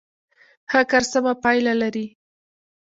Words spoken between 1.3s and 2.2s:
پایله لري.